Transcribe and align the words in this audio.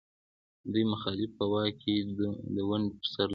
د 0.63 0.65
دوی 0.73 0.83
مخالفت 0.93 1.33
په 1.39 1.45
واک 1.51 1.73
کې 1.81 1.95
د 2.17 2.57
ونډې 2.69 2.91
پر 2.97 3.07
سر 3.13 3.27
دی. 3.27 3.29